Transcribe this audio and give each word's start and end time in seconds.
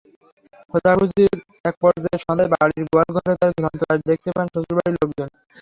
খোঁজাখুঁজির 0.71 1.35
একপর্যায়ে 1.65 2.21
সন্ধ্যায় 2.23 2.51
বাড়ির 2.53 2.83
গোয়ালঘরে 2.89 3.33
তাঁর 3.39 3.51
ঝুলন্ত 3.55 3.81
লাশ 3.83 3.99
দেখতে 4.09 4.29
পান 4.35 4.45
শ্বশুরবাড়ির 4.53 4.97
লোকজন। 4.97 5.29